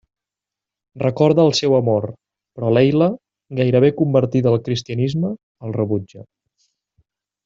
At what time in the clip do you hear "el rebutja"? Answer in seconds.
5.69-6.25